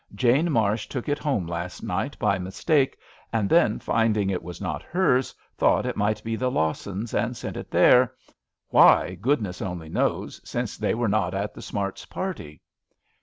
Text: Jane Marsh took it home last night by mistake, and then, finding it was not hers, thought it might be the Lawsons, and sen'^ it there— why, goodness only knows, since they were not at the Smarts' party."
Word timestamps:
Jane 0.15 0.51
Marsh 0.51 0.87
took 0.87 1.07
it 1.07 1.19
home 1.19 1.45
last 1.45 1.83
night 1.83 2.17
by 2.17 2.39
mistake, 2.39 2.97
and 3.31 3.47
then, 3.47 3.77
finding 3.77 4.31
it 4.31 4.41
was 4.41 4.59
not 4.59 4.81
hers, 4.81 5.35
thought 5.59 5.85
it 5.85 5.95
might 5.95 6.23
be 6.23 6.35
the 6.35 6.49
Lawsons, 6.49 7.13
and 7.13 7.35
sen'^ 7.35 7.55
it 7.55 7.69
there— 7.69 8.15
why, 8.69 9.13
goodness 9.13 9.61
only 9.61 9.89
knows, 9.89 10.41
since 10.43 10.75
they 10.75 10.95
were 10.95 11.07
not 11.07 11.35
at 11.35 11.53
the 11.53 11.61
Smarts' 11.61 12.07
party." 12.07 12.63